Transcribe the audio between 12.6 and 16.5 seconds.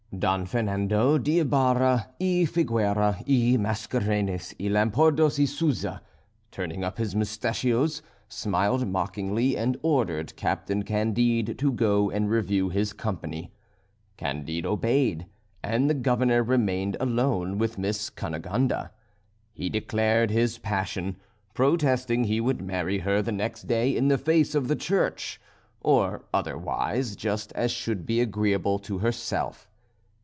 his company. Candide obeyed, and the Governor